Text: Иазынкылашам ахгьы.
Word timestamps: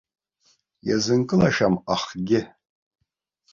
Иазынкылашам 0.87 1.75
ахгьы. 1.93 2.41